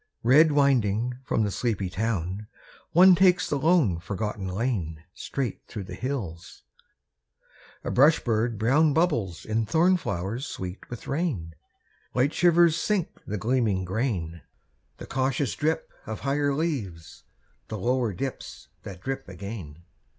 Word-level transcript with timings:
Red 0.23 0.51
winding 0.51 1.19
from 1.23 1.43
the 1.43 1.51
sleepy 1.51 1.87
town, 1.87 2.47
One 2.91 3.13
takes 3.13 3.47
the 3.47 3.59
lone, 3.59 3.99
forgotten 3.99 4.47
lane 4.47 5.03
Straight 5.13 5.67
through 5.67 5.83
the 5.83 5.93
hills. 5.93 6.63
A 7.83 7.91
brush 7.91 8.19
bird 8.19 8.57
brown 8.57 8.93
Bubbles 8.95 9.45
in 9.45 9.67
thorn 9.67 9.97
flowers 9.97 10.47
sweet 10.47 10.89
with 10.89 11.05
rain; 11.05 11.53
Light 12.15 12.33
shivers 12.33 12.75
sink 12.77 13.09
the 13.27 13.37
gleaming 13.37 13.85
grain; 13.85 14.41
The 14.97 15.05
cautious 15.05 15.53
drip 15.53 15.87
of 16.07 16.21
higher 16.21 16.51
leaves 16.51 17.25
The 17.67 17.77
lower 17.77 18.11
dips 18.11 18.69
that 18.81 19.01
drip 19.03 19.29
again. 19.29 19.83